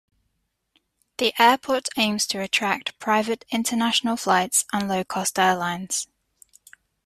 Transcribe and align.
The 1.19 1.31
airport 1.37 1.89
aims 1.95 2.25
to 2.29 2.41
attract 2.41 2.97
private 2.97 3.45
international 3.51 4.17
flights 4.17 4.65
and 4.73 4.89
Low-cost 4.89 5.37
airlines. 5.37 6.07